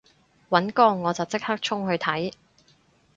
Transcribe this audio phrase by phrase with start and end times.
[0.49, 2.33] 尹光我就即刻衝去睇